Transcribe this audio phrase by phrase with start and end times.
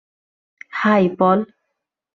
[0.71, 1.39] High, Paul.